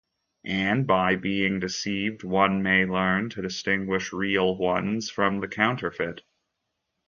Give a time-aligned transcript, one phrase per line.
[0.47, 6.23] And by being deceived, one may learn to distinguish real ones from the counterfeit.